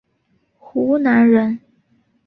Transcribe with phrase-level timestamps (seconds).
[0.57, 1.59] 湖南人。